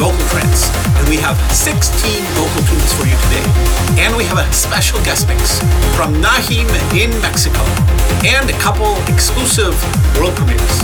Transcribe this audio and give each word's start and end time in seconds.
vocal 0.00 0.16
trends. 0.32 0.72
And 0.96 1.04
we 1.12 1.20
have 1.20 1.36
16 1.52 1.92
vocal 2.32 2.64
tunes 2.64 2.92
for 2.96 3.04
you 3.04 3.12
today. 3.28 3.44
And 4.00 4.16
we 4.16 4.24
have 4.24 4.40
a 4.40 4.48
special 4.48 4.96
guest 5.04 5.28
mix 5.28 5.60
from 5.92 6.16
Nahim 6.24 6.64
in 6.96 7.12
Mexico 7.20 7.60
and 8.24 8.48
a 8.48 8.56
couple 8.64 8.96
exclusive 9.12 9.76
world 10.16 10.32
premieres. 10.40 10.76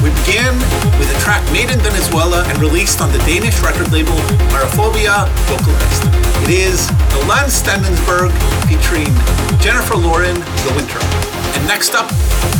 We 0.00 0.08
begin 0.24 0.56
with 0.96 1.12
a 1.12 1.18
track 1.20 1.44
made 1.52 1.68
in 1.68 1.84
Venezuela 1.84 2.48
and 2.48 2.56
released 2.64 3.04
on 3.04 3.12
the 3.12 3.20
Danish 3.28 3.60
record 3.60 3.92
label 3.92 4.16
Marafobia 4.48 5.28
Vocalist. 5.52 6.08
It 6.48 6.56
is 6.56 6.88
Elan 7.20 7.52
Stendensberg 7.52 8.32
featuring 8.64 9.12
Jennifer 9.60 10.00
Lauren, 10.00 10.34
The 10.64 10.72
Winter. 10.74 10.98
And 11.60 11.68
next 11.68 11.92
up, 11.94 12.08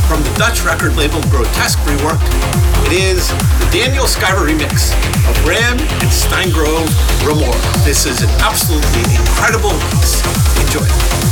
from 0.06 0.23
the 0.23 0.32
Dutch 0.38 0.62
record 0.62 0.96
label 0.96 1.20
Grotesque 1.31 1.79
Reworked. 1.81 2.29
It 2.87 2.93
is 2.93 3.29
the 3.58 3.69
Daniel 3.73 4.05
Skyver 4.05 4.46
remix 4.46 4.93
of 5.29 5.34
Ram 5.46 5.79
and 5.79 6.11
Steingrove 6.11 6.88
Remore. 7.25 7.56
This 7.84 8.06
is 8.06 8.23
an 8.23 8.31
absolutely 8.40 9.02
incredible 9.17 9.73
piece. 9.90 10.23
Enjoy. 10.61 11.31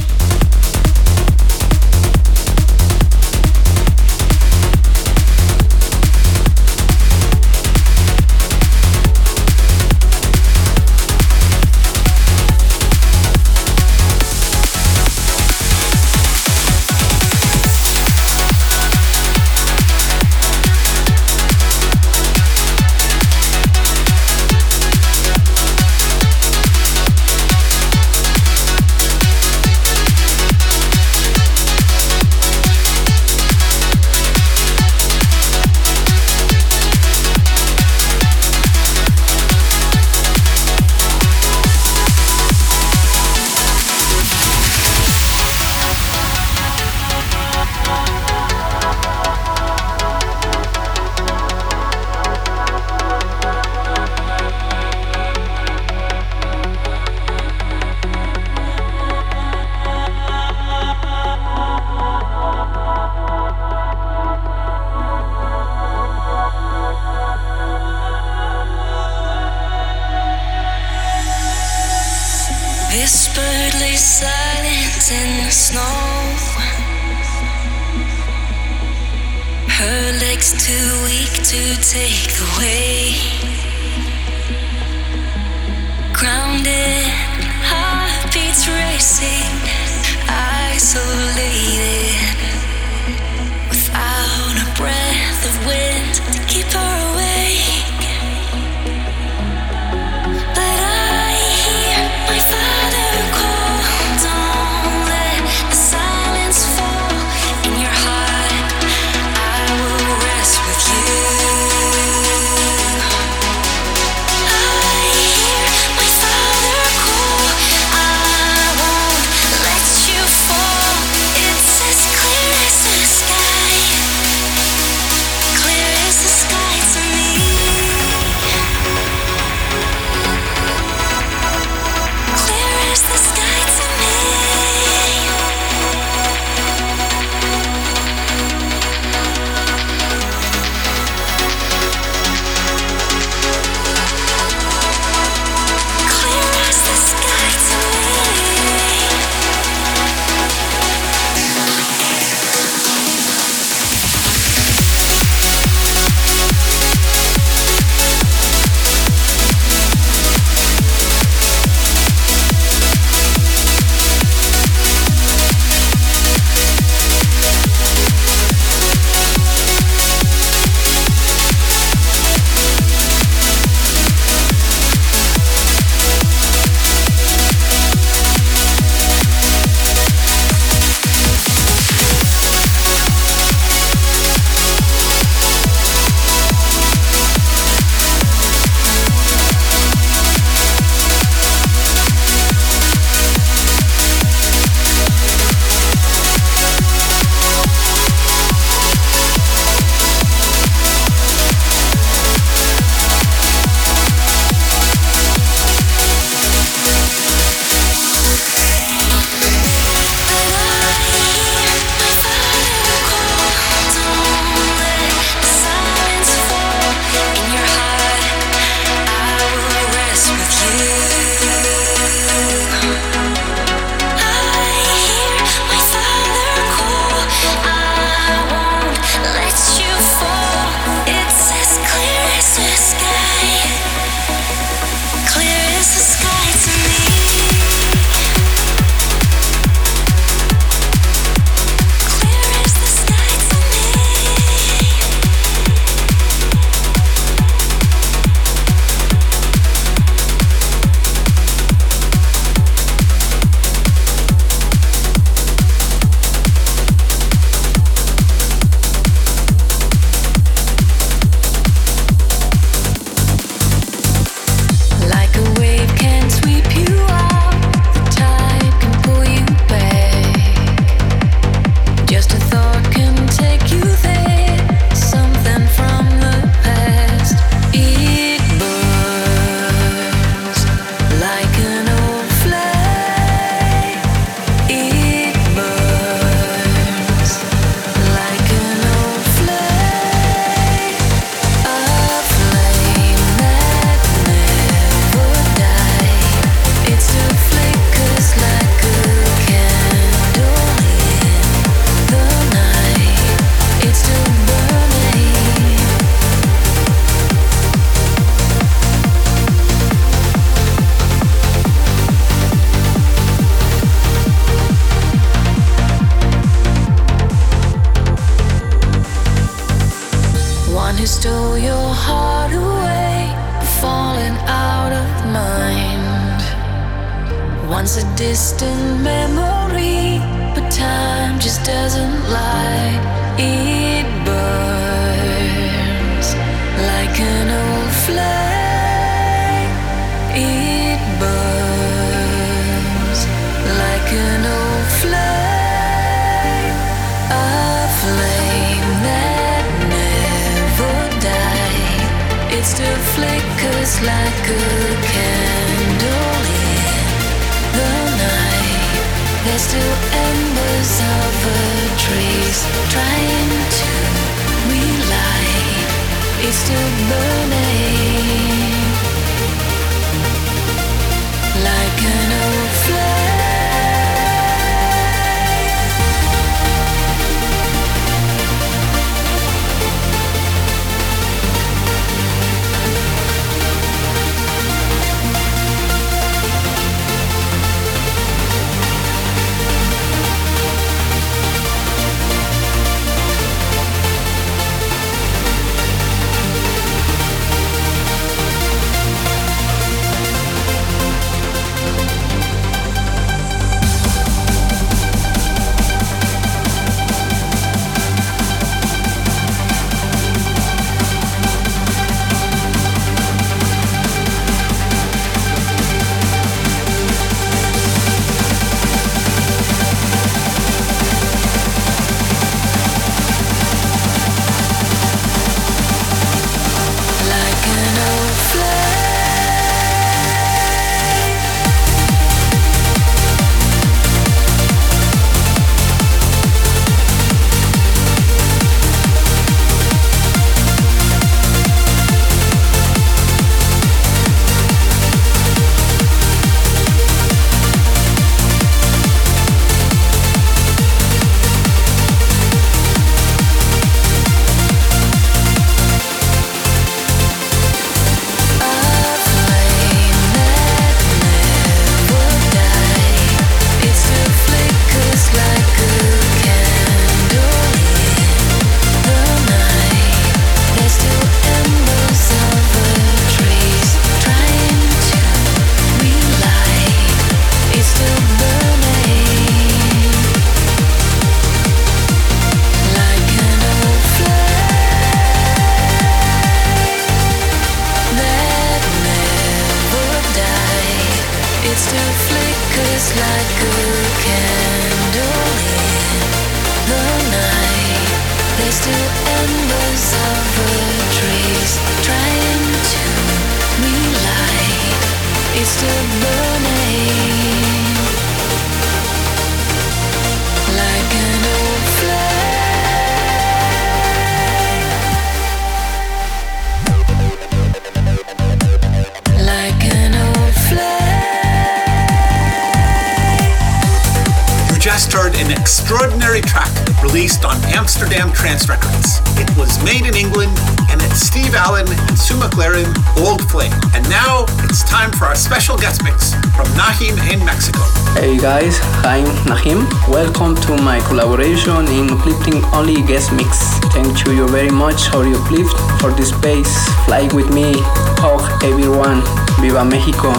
Trance 528.51 528.67
Records. 528.67 529.21
It 529.39 529.47
was 529.55 529.81
made 529.81 530.05
in 530.05 530.13
England, 530.13 530.51
and 530.91 531.01
it's 531.01 531.21
Steve 531.21 531.55
Allen 531.55 531.87
and 531.87 532.19
Sue 532.19 532.35
McLaren, 532.35 532.91
Old 533.23 533.39
Flame. 533.49 533.71
And 533.95 534.03
now 534.09 534.43
it's 534.67 534.83
time 534.83 535.09
for 535.13 535.23
our 535.23 535.35
special 535.35 535.77
guest 535.77 536.03
mix 536.03 536.33
from 536.51 536.67
Nahim 536.75 537.15
in 537.31 537.39
Mexico. 537.45 537.79
Hey 538.19 538.37
guys, 538.37 538.77
I'm 539.07 539.23
Nahim. 539.47 539.87
Welcome 540.09 540.57
to 540.67 540.75
my 540.83 540.99
collaboration 541.07 541.87
in 541.87 542.11
Uplifting 542.11 542.61
Only 542.75 543.01
Guest 543.03 543.31
Mix. 543.31 543.79
Thank 543.95 544.27
you 544.27 544.45
very 544.49 544.69
much 544.69 545.07
for 545.07 545.23
Ori 545.23 545.33
Uplift, 545.33 545.71
for 546.01 546.11
this 546.11 546.35
space. 546.35 546.73
Fly 547.05 547.29
with 547.31 547.53
me. 547.53 547.71
Hug 548.19 548.43
everyone. 548.65 549.23
Viva 549.61 549.85
Mexico. 549.85 550.35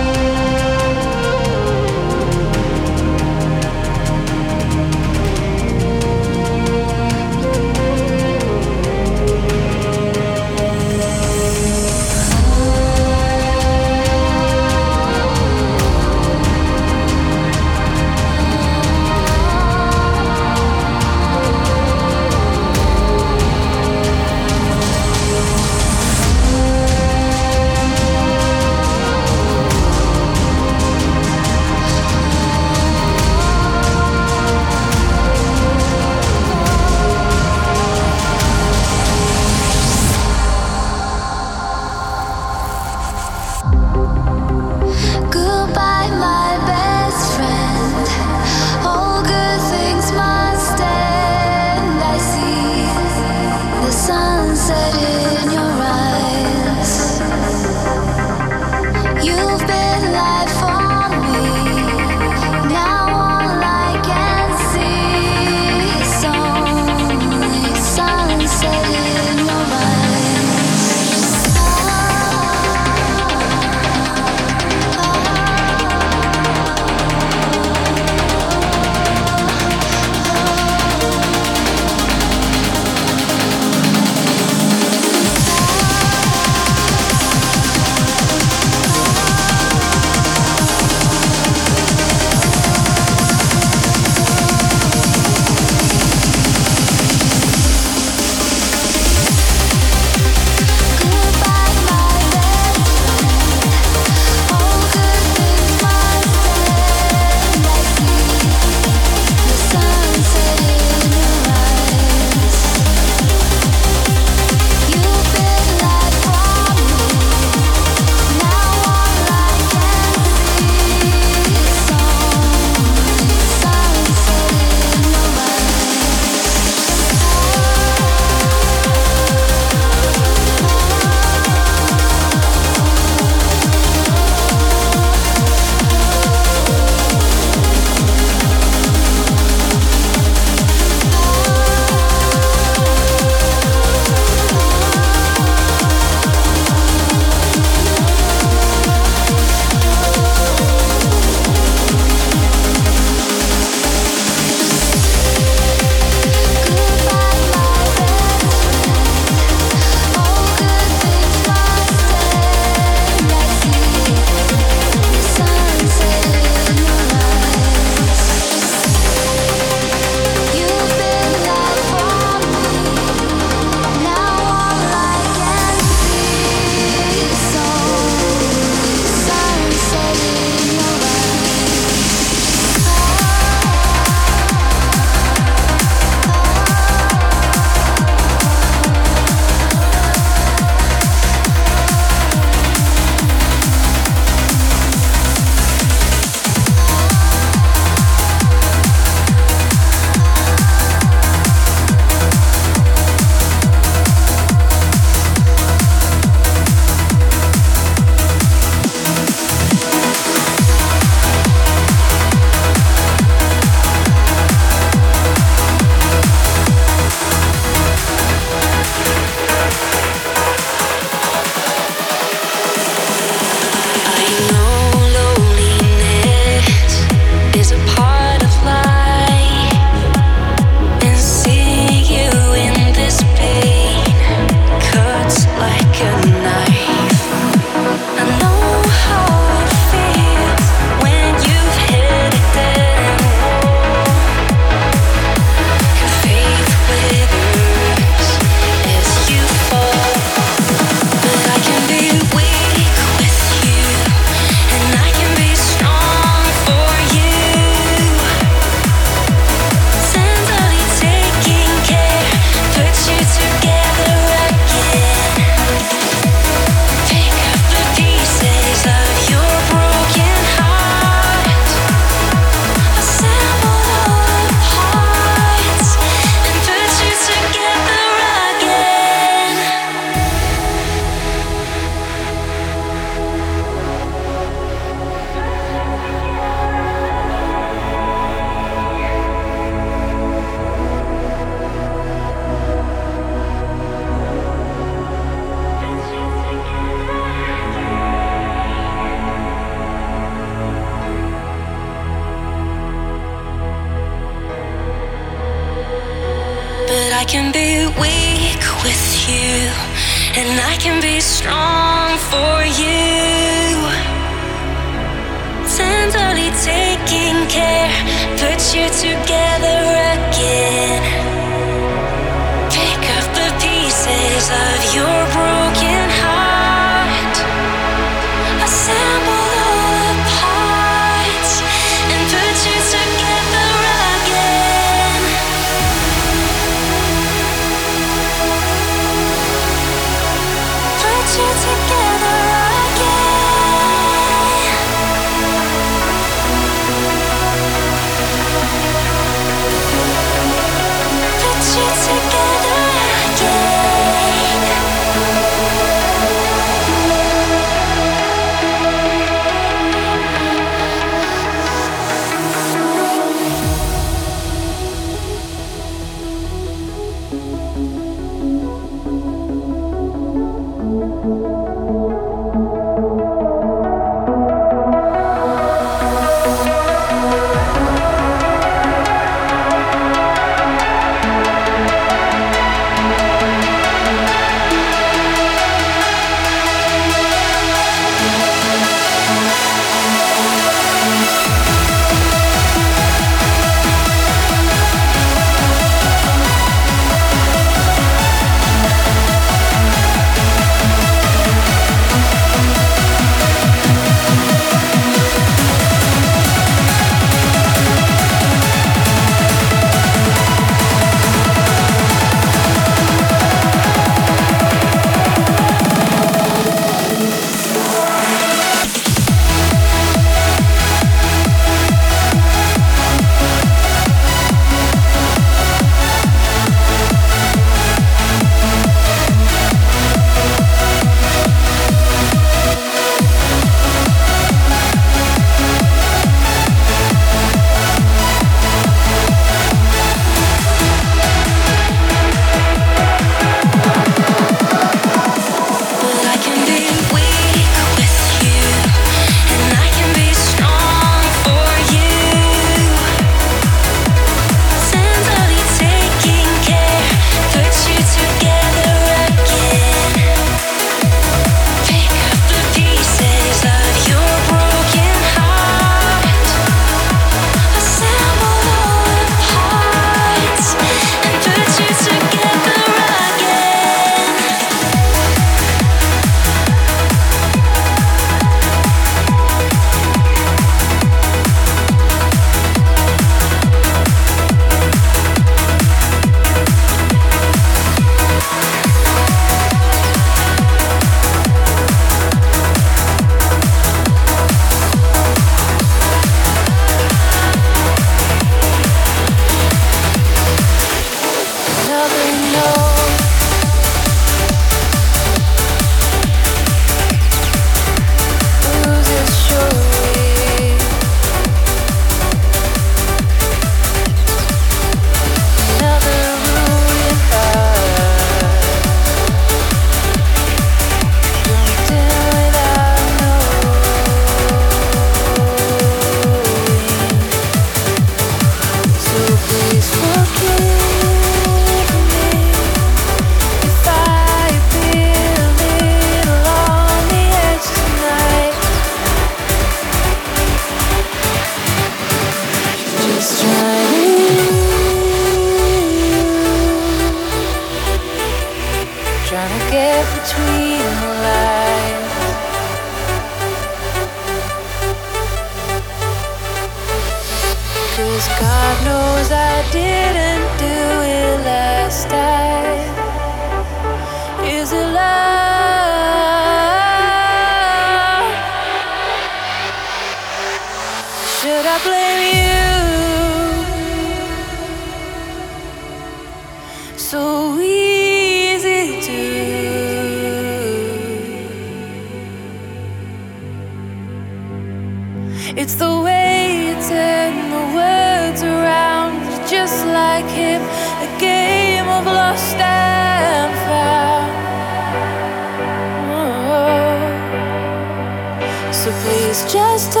Please 599.31 599.53
just 599.53 600.00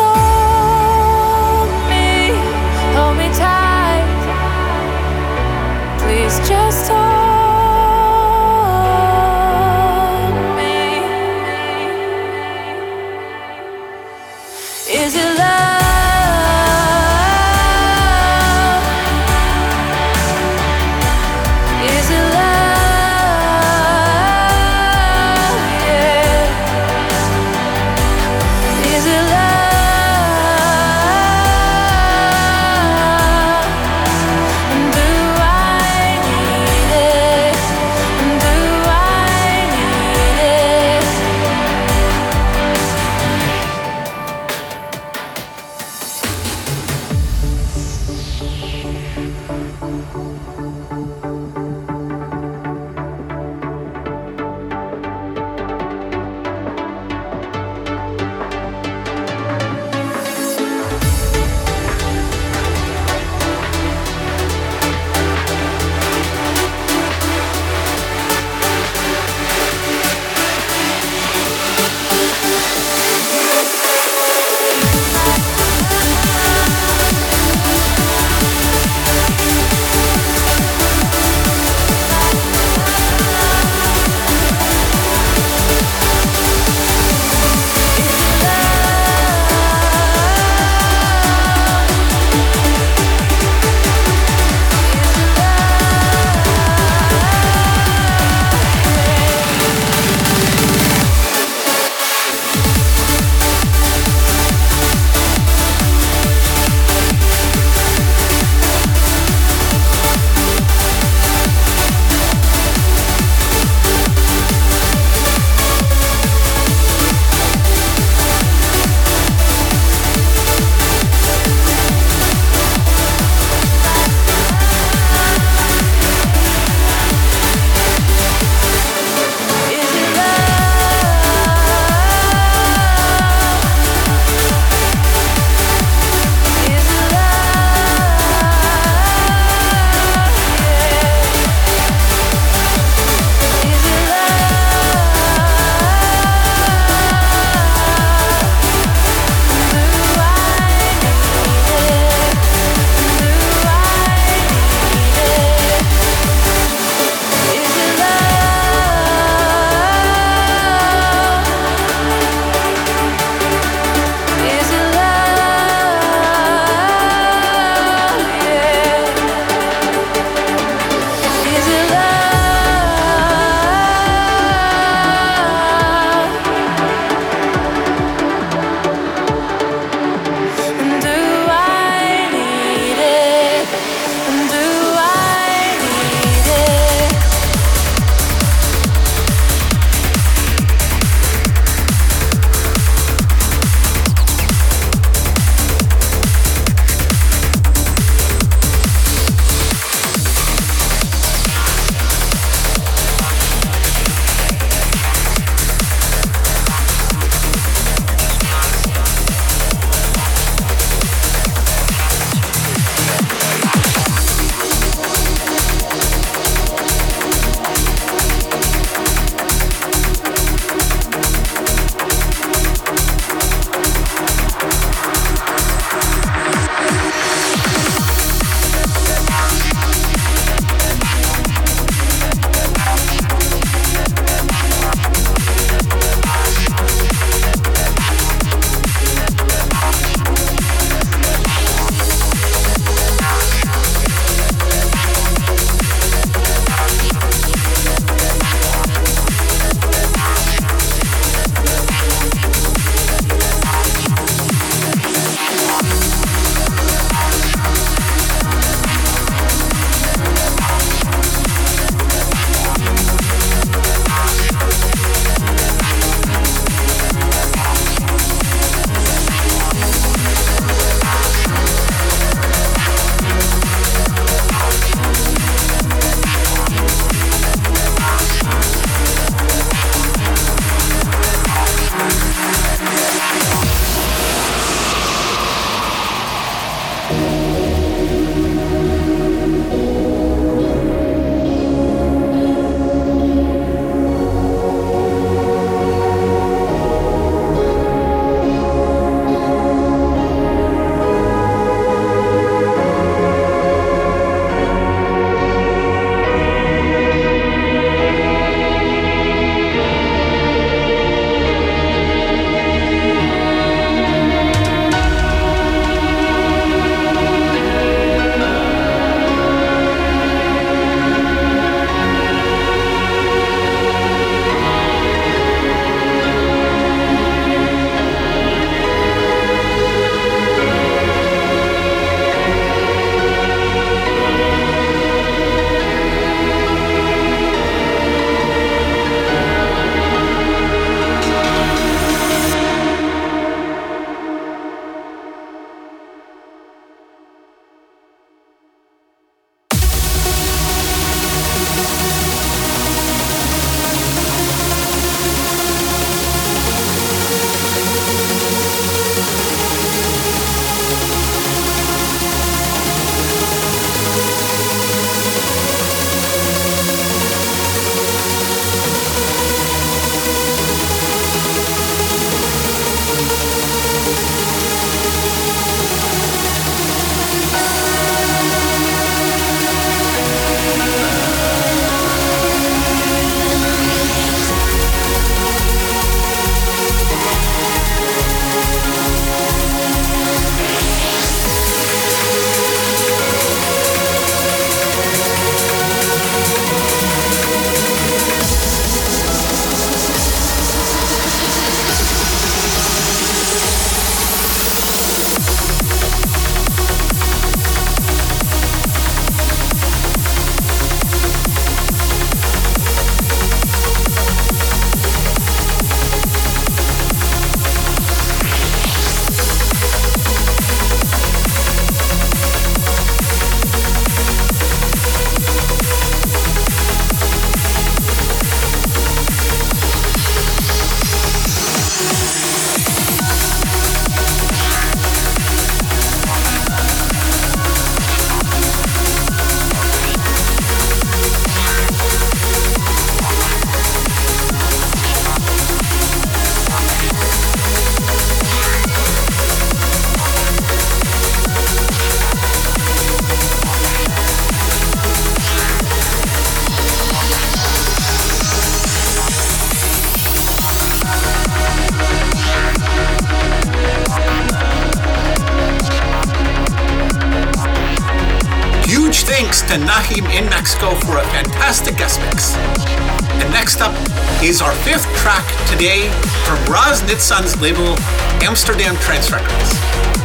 Raz 477.11 477.29
Nitzan's 477.29 477.61
label 477.61 477.95
Amsterdam 478.41 478.95
Trance 478.97 479.31
Records. 479.31 479.71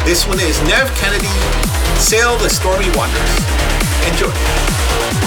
This 0.04 0.26
one 0.26 0.38
is 0.38 0.60
Nev 0.62 0.88
Kennedy, 0.96 1.26
Sail 1.98 2.36
the 2.38 2.48
Stormy 2.48 2.88
Waters. 2.96 3.16
Enjoy. 4.06 5.25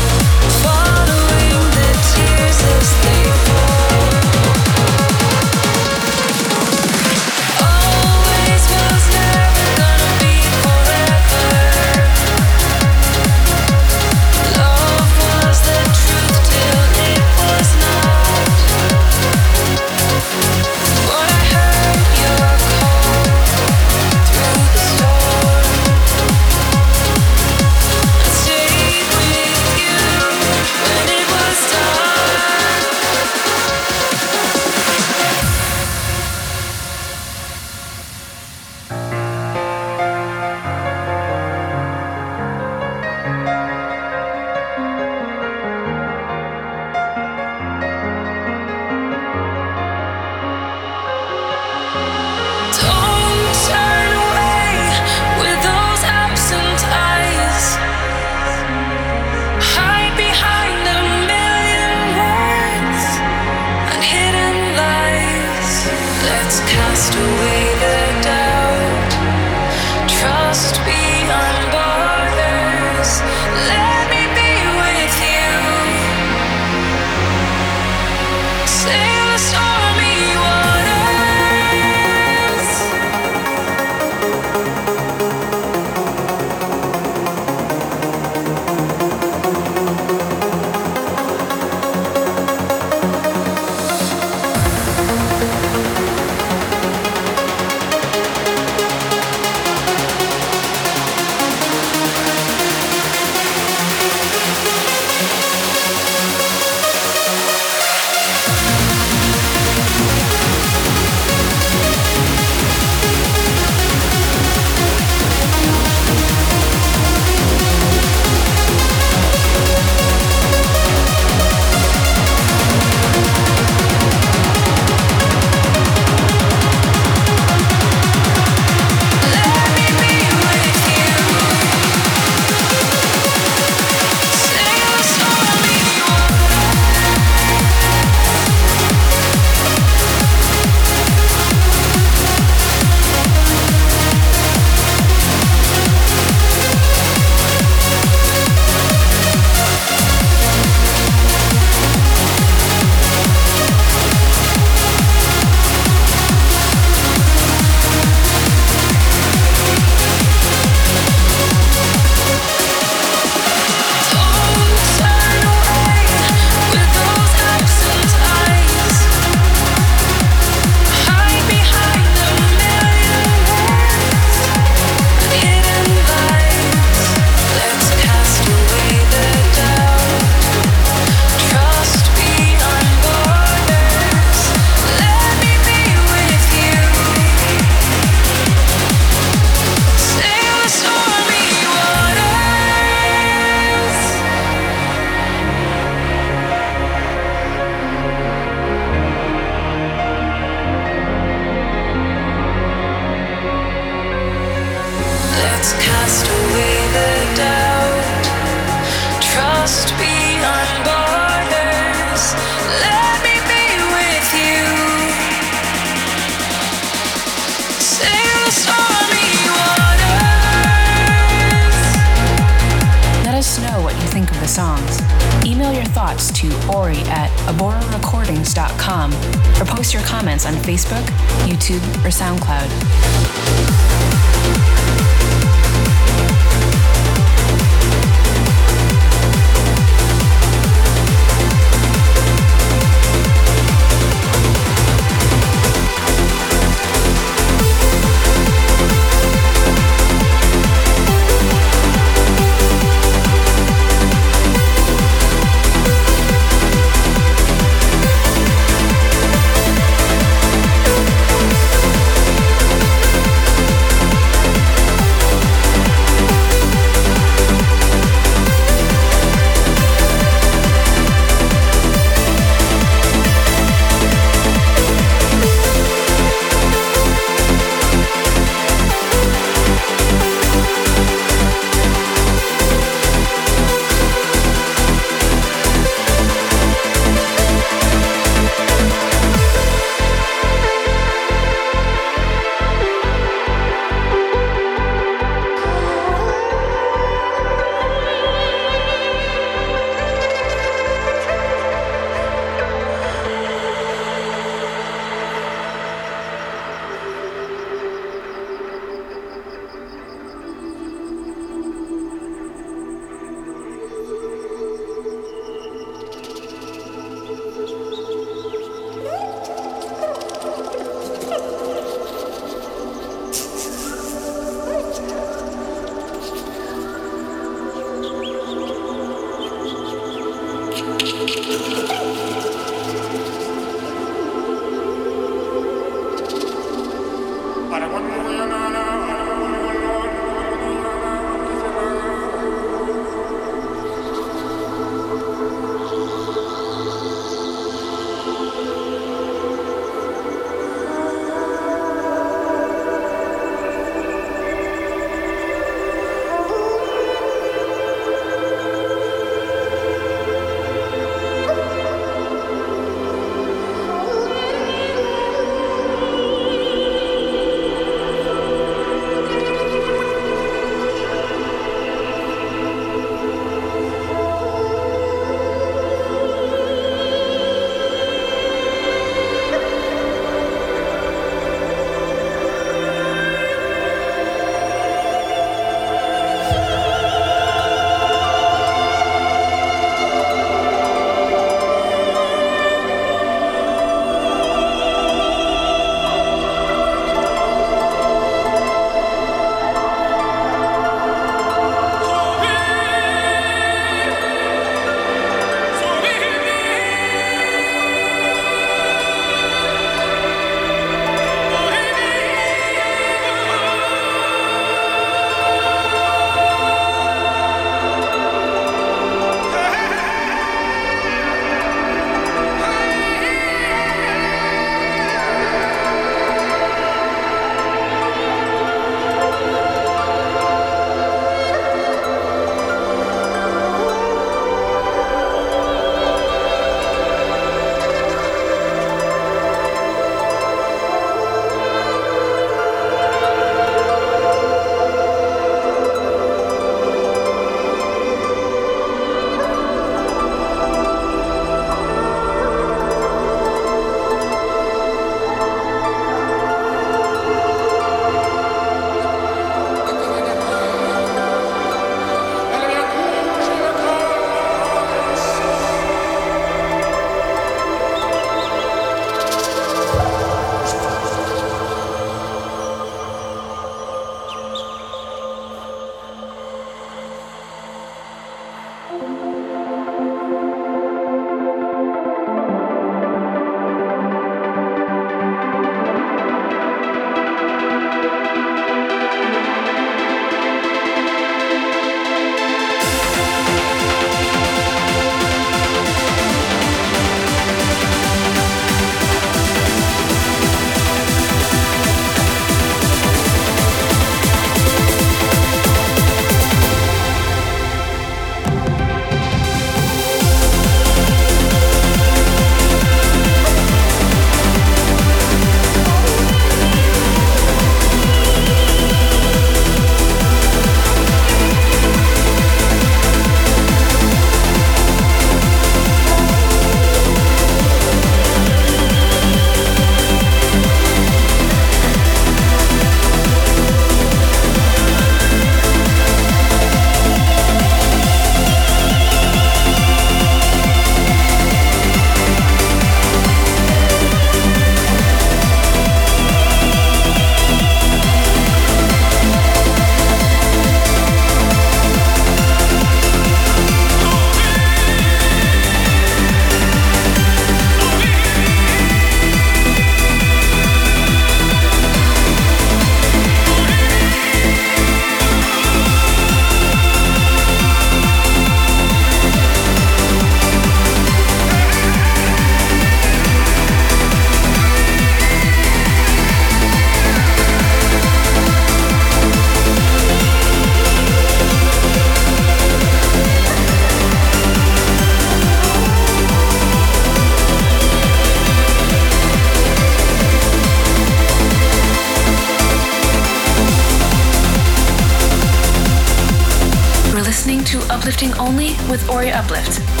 With 598.91 599.09
Ori 599.09 599.31
Uplift. 599.31 600.00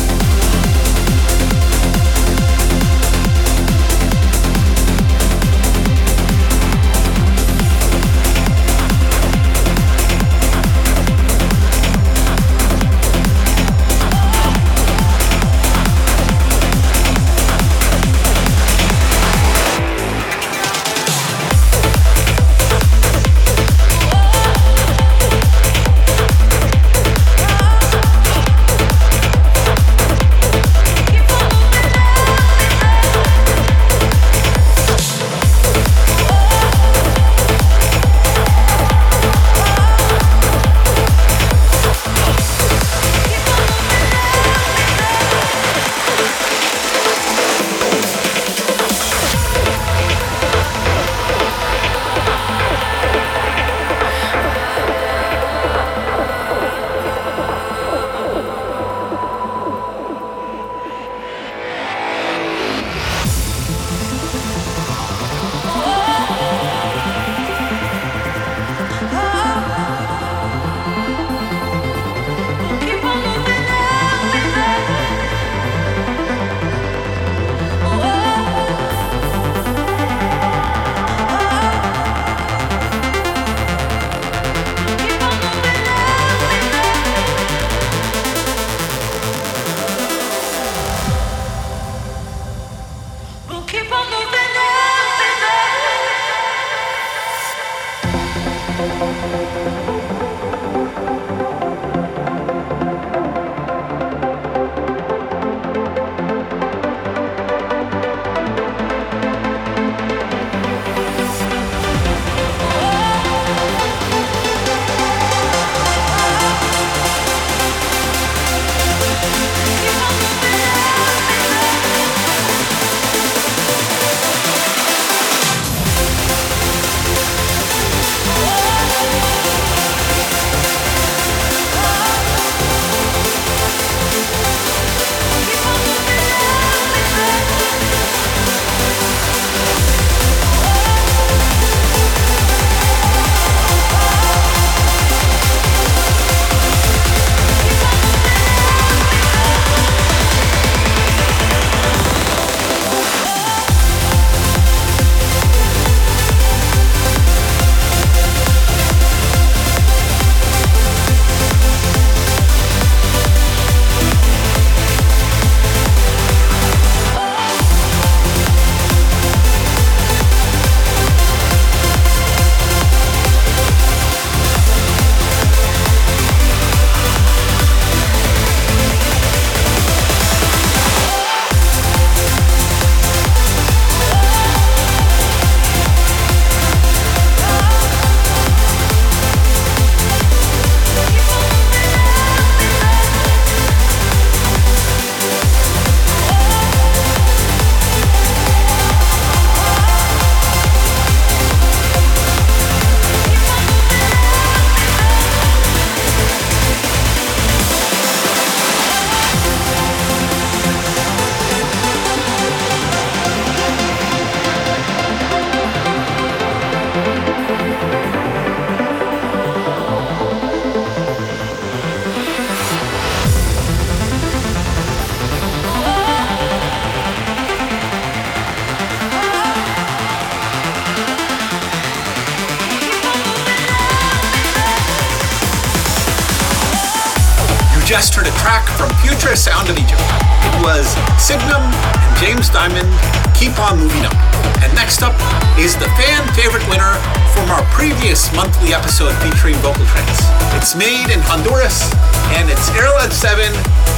From 239.21 239.35
Sound 239.35 239.69
of 239.69 239.77
Egypt. 239.77 240.01
It 240.01 240.55
was 240.65 240.89
Signum 241.21 241.61
and 241.61 242.13
James 242.17 242.49
Dymond, 242.49 242.89
Keep 243.37 243.53
On 243.59 243.77
Moving 243.77 244.03
Up. 244.03 244.17
And 244.65 244.73
next 244.73 245.03
up 245.03 245.13
is 245.59 245.77
the 245.77 245.85
fan 245.93 246.25
favorite 246.33 246.65
winner 246.67 246.97
from 247.37 247.45
our 247.53 247.61
previous 247.69 248.33
monthly 248.33 248.73
episode 248.73 249.13
featuring 249.21 249.55
vocal 249.61 249.85
trends. 249.85 250.19
It's 250.57 250.75
made 250.75 251.13
in 251.13 251.21
Honduras, 251.29 251.93
and 252.33 252.49
it's 252.49 252.69
Airlad 252.73 253.13
7 253.13 253.45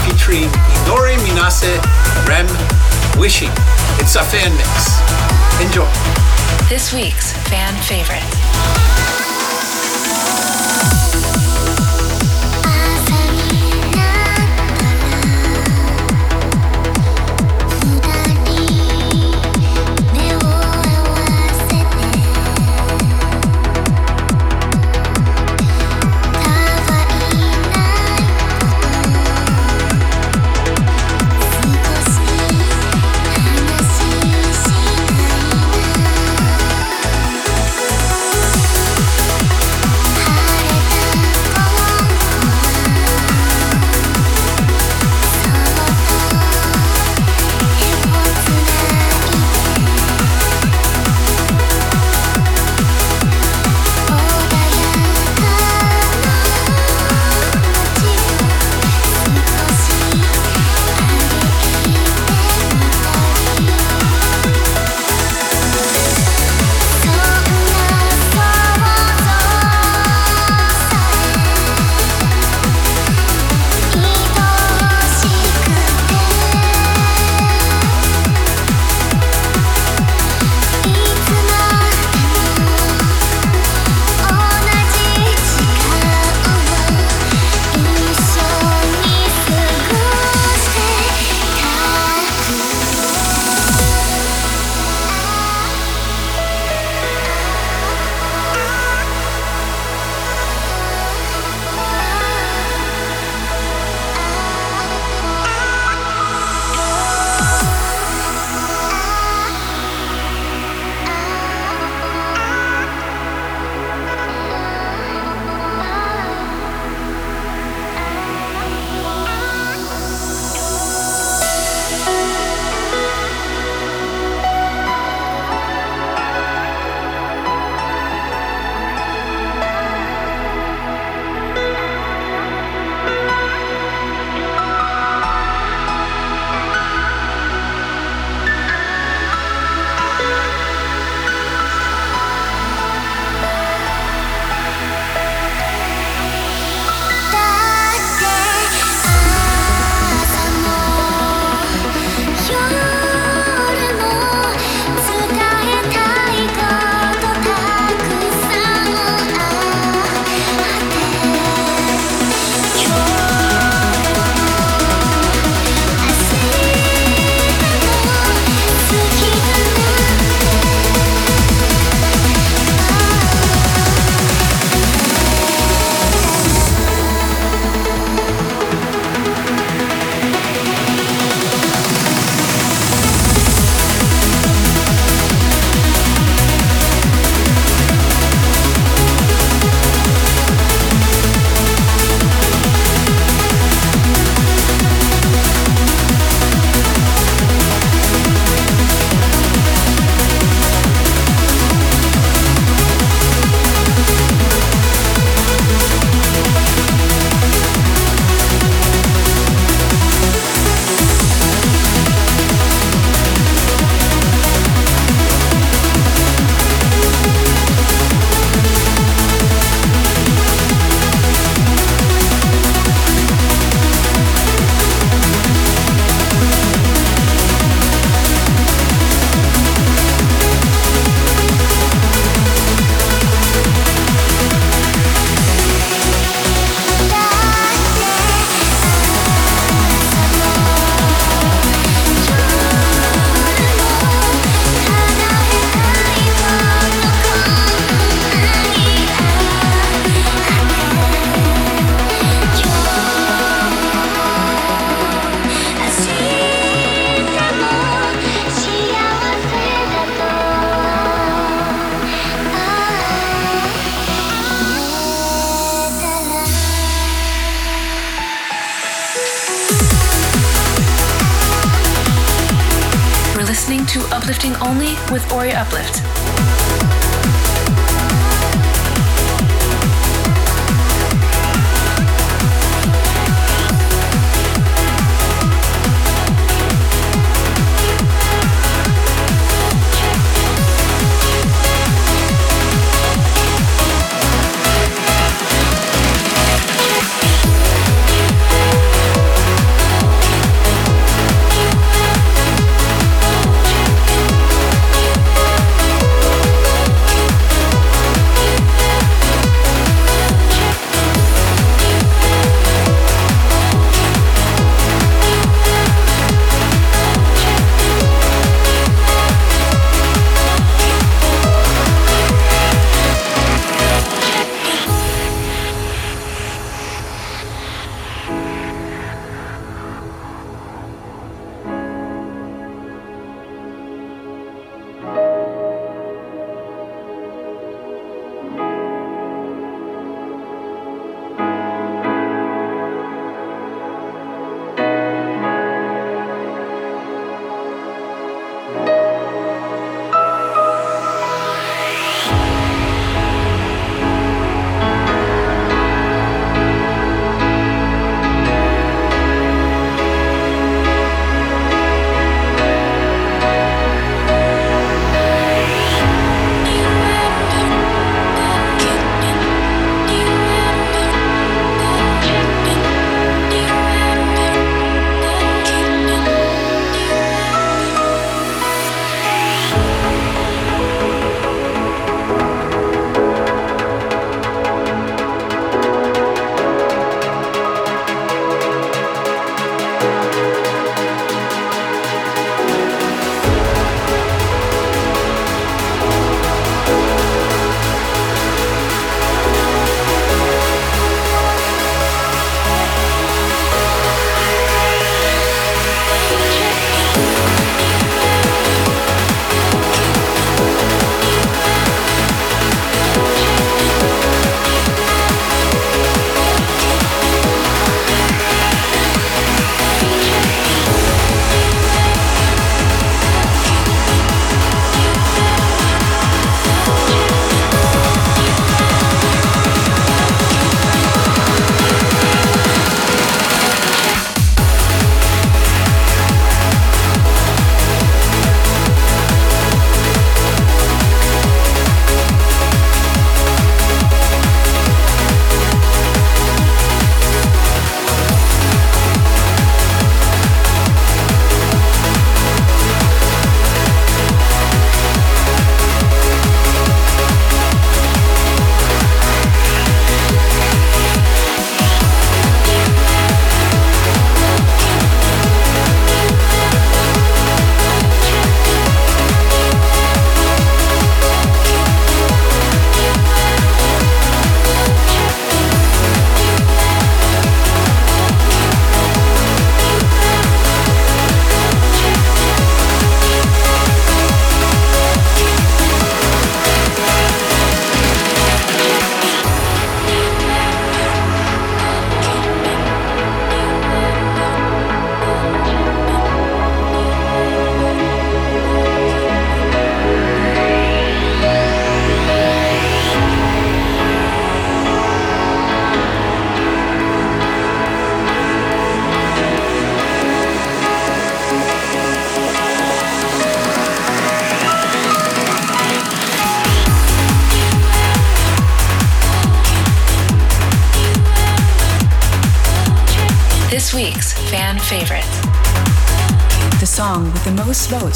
featuring 0.03 0.51
Inori 0.83 1.15
Minase 1.23 1.71
Rem 2.27 2.47
Wishing. 3.17 3.51
It's 4.03 4.15
a 4.15 4.23
fan 4.23 4.51
mix. 4.59 4.99
Enjoy. 5.63 5.87
This 6.67 6.93
week's 6.93 7.31
fan 7.47 7.73
favorite.「 7.83 8.92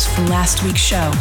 from 0.06 0.28
last 0.28 0.64
week's 0.64 0.80
show. 0.82 1.11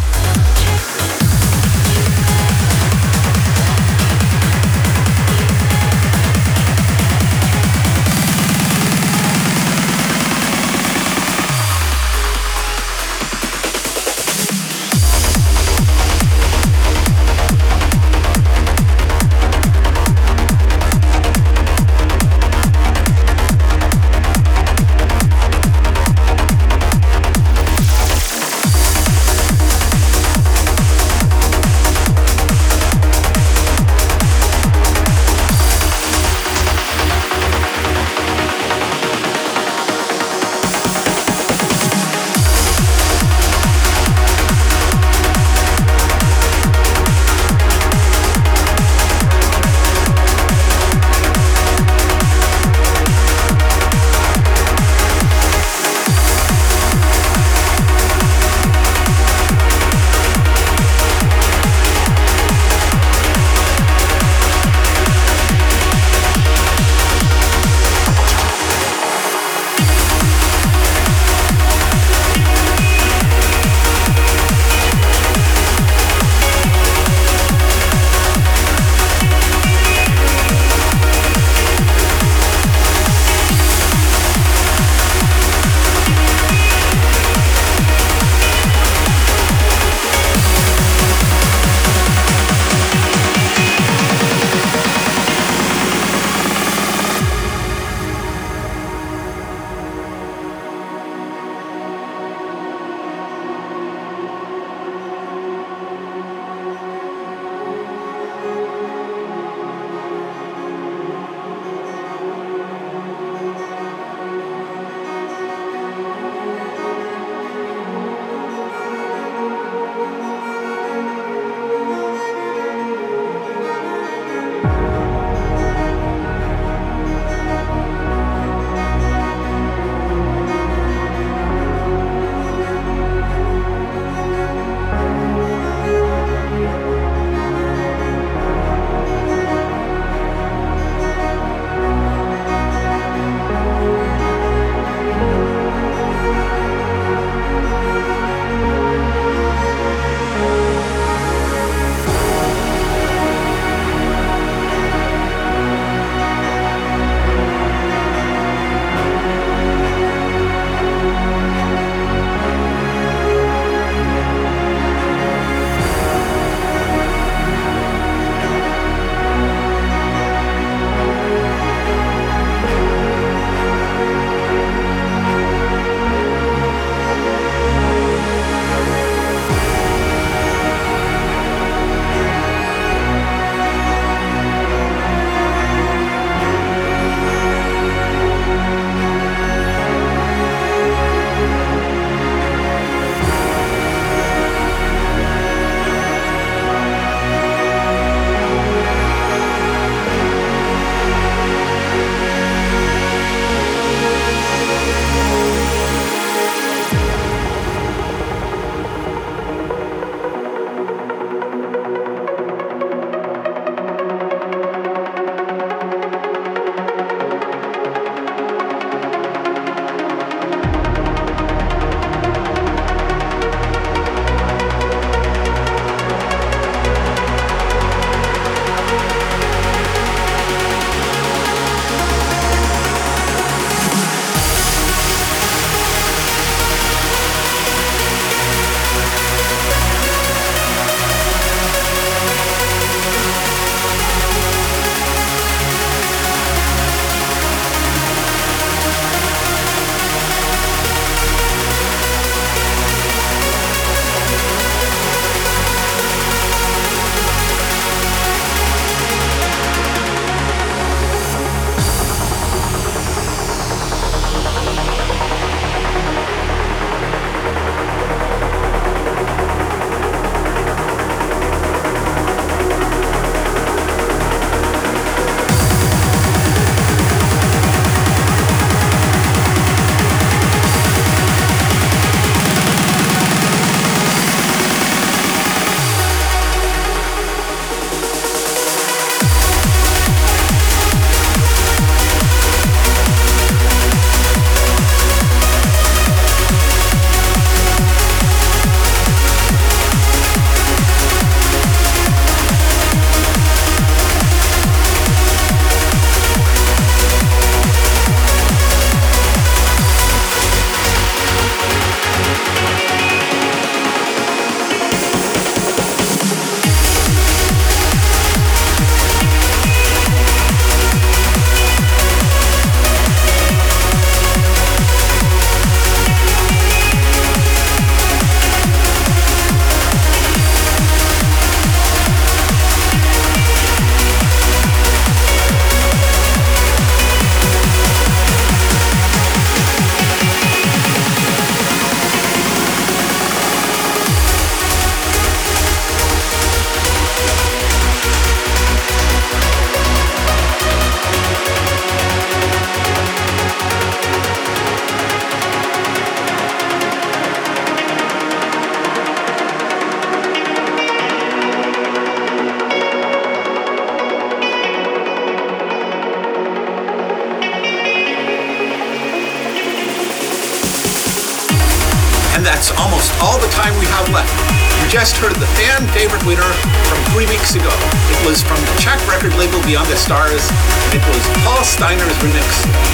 Just 374.89 375.19
heard 375.19 375.35
the 375.43 375.51
fan 375.59 375.83
favorite 375.91 376.23
winner 376.23 376.47
from 376.87 376.99
three 377.11 377.27
weeks 377.27 377.59
ago. 377.59 377.71
It 378.13 378.21
was 378.23 378.39
from 378.43 378.59
the 378.63 378.75
Czech 378.79 379.03
record 379.11 379.35
label 379.35 379.59
Beyond 379.67 379.91
the 379.91 379.99
Stars. 379.99 380.47
It 380.95 381.03
was 381.11 381.23
Paul 381.43 381.63
Steiner's 381.67 382.15
remix 382.23 382.47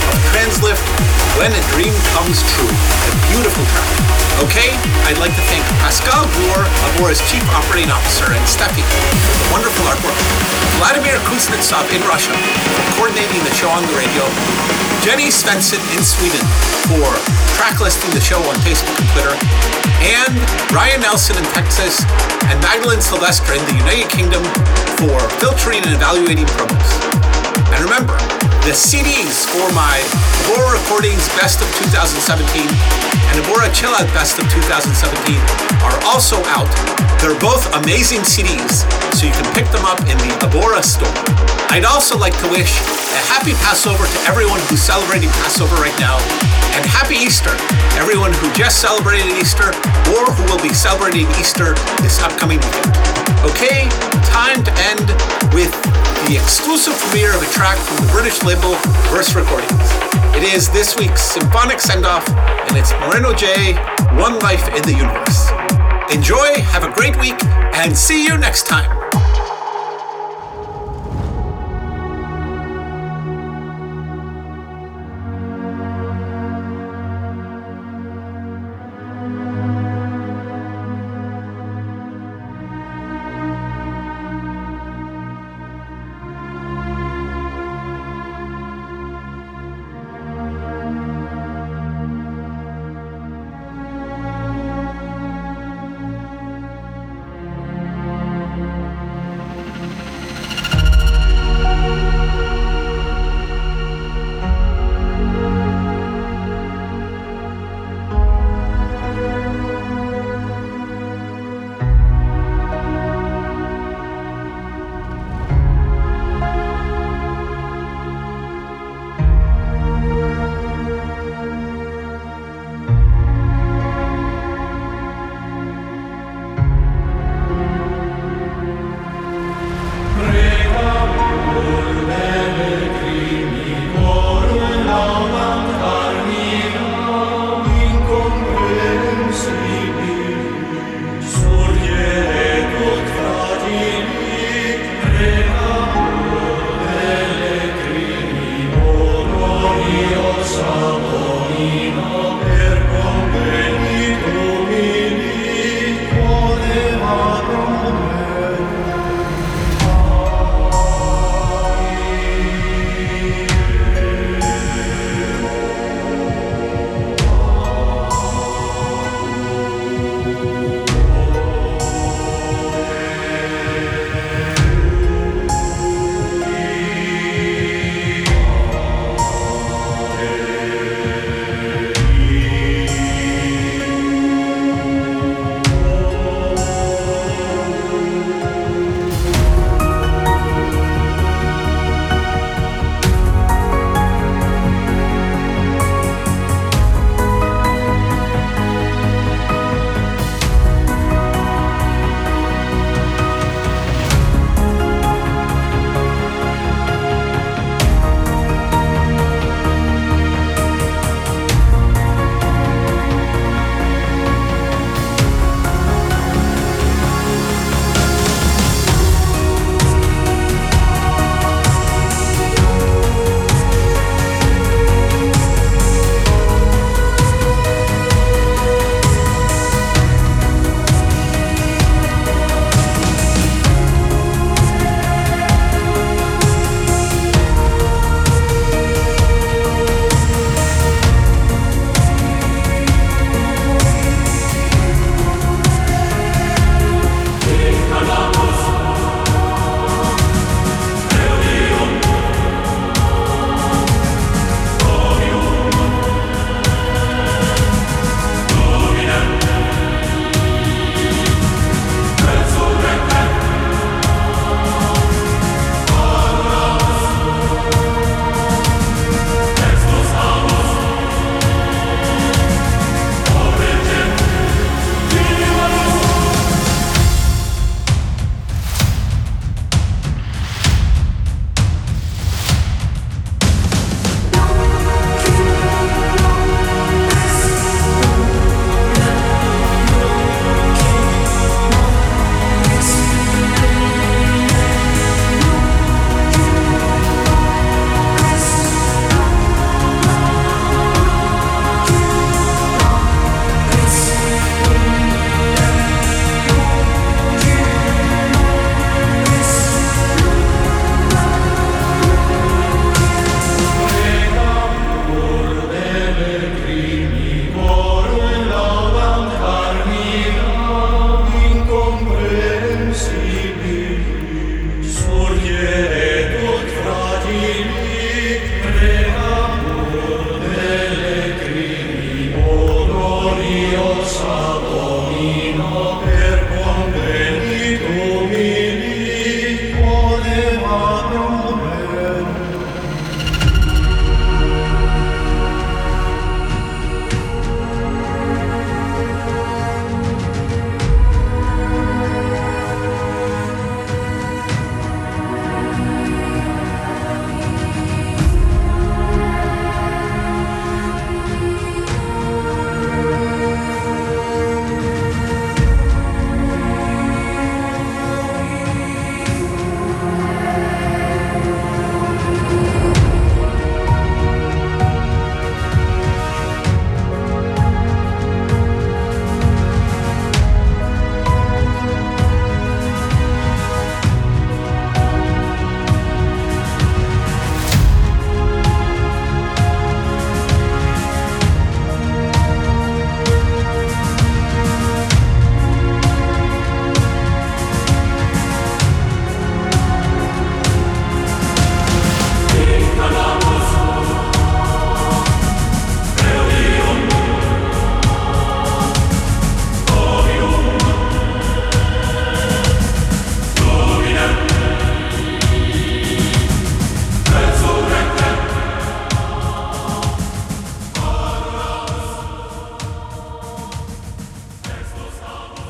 of 0.09 0.17
Translift, 0.33 0.81
When 1.37 1.53
a 1.53 1.63
Dream 1.77 1.93
Comes 2.17 2.41
True. 2.57 2.69
A 2.69 3.11
beautiful 3.29 3.65
track. 3.77 3.93
Okay, 4.49 4.73
I'd 5.05 5.21
like 5.21 5.37
to 5.37 5.45
thank 5.53 5.63
Pascal 5.85 6.25
Brewer, 6.33 6.65
Abora's 6.93 7.21
Chief 7.29 7.45
Operating 7.53 7.93
Officer, 7.93 8.25
and 8.33 8.45
Steffi 8.49 8.81
for 8.81 9.37
the 9.45 9.49
wonderful 9.53 9.85
artwork. 9.85 10.17
Vladimir 10.81 11.21
Kuznetsov 11.29 11.85
in 11.93 12.01
Russia 12.09 12.33
for 12.33 12.83
coordinating 12.97 13.43
the 13.45 13.55
show 13.55 13.69
on 13.69 13.85
the 13.85 13.95
radio. 13.95 14.25
Jenny 15.05 15.29
Svensson 15.29 15.83
in 15.93 16.03
Sweden 16.03 16.43
for 16.89 17.05
track 17.59 17.83
listing 17.83 18.11
the 18.15 18.23
show 18.23 18.39
on 18.49 18.55
Facebook 18.63 18.95
and 18.97 19.09
Twitter. 19.13 19.35
And 20.03 20.35
Ryan 20.75 21.03
Nelson 21.03 21.39
in 21.39 21.47
Texas 21.55 21.82
and 21.83 22.55
Magdalene 22.63 23.03
Sylvester 23.03 23.59
in 23.59 23.65
the 23.67 23.75
United 23.75 24.07
Kingdom 24.07 24.39
for 25.03 25.19
filtering 25.43 25.83
and 25.83 25.91
evaluating 25.91 26.47
promos. 26.55 26.87
And 27.75 27.83
remember, 27.83 28.15
the 28.63 28.71
CDs 28.71 29.43
for 29.51 29.67
my 29.75 29.99
Abora 30.47 30.79
Recordings 30.79 31.27
Best 31.43 31.59
of 31.59 31.67
2017 31.91 32.71
and 33.35 33.35
Abora 33.43 33.67
Chill 33.75 33.91
Out 33.99 34.07
Best 34.15 34.39
of 34.39 34.47
2017 34.55 35.35
are 35.83 35.99
also 36.07 36.39
out. 36.55 36.71
They're 37.19 37.35
both 37.43 37.67
amazing 37.75 38.23
CDs, 38.23 38.87
so 39.19 39.27
you 39.27 39.35
can 39.35 39.51
pick 39.51 39.67
them 39.75 39.83
up 39.83 39.99
in 40.07 40.15
the 40.23 40.31
Abora 40.39 40.87
store. 40.87 41.11
I'd 41.67 41.83
also 41.83 42.15
like 42.15 42.39
to 42.47 42.49
wish 42.55 42.79
a 43.11 43.21
happy 43.27 43.59
Passover 43.59 44.07
to 44.07 44.19
everyone 44.31 44.63
who's 44.71 44.87
celebrating 44.87 45.35
Passover 45.43 45.75
right 45.83 45.99
now, 45.99 46.23
and 46.79 46.87
happy 46.87 47.19
Easter, 47.19 47.51
everyone 47.99 48.31
who 48.39 48.47
just 48.55 48.79
celebrated 48.79 49.35
Easter 49.35 49.75
or 50.19 50.29
who 50.33 50.45
will 50.45 50.63
be 50.63 50.73
celebrating 50.75 51.27
Easter 51.41 51.75
this 52.05 52.21
upcoming 52.21 52.59
weekend. 52.61 52.97
Okay, 53.49 53.89
time 54.29 54.63
to 54.63 54.73
end 54.93 55.09
with 55.53 55.73
the 56.29 56.37
exclusive 56.37 56.95
premiere 56.99 57.35
of 57.35 57.43
a 57.43 57.51
track 57.51 57.79
from 57.79 58.07
the 58.07 58.13
British 58.13 58.43
label 58.43 58.75
Verse 59.11 59.35
Recordings. 59.35 59.89
It 60.37 60.45
is 60.45 60.71
this 60.71 60.97
week's 60.97 61.23
symphonic 61.23 61.81
send 61.81 62.07
off, 62.07 62.29
and 62.29 62.77
it's 62.77 62.93
Moreno 63.01 63.35
J, 63.35 63.75
One 64.17 64.39
Life 64.39 64.69
in 64.77 64.83
the 64.83 64.95
Universe. 64.95 65.51
Enjoy, 66.15 66.61
have 66.71 66.85
a 66.85 66.93
great 66.93 67.19
week, 67.19 67.43
and 67.75 67.97
see 67.97 68.25
you 68.25 68.37
next 68.39 68.67
time. 68.67 69.02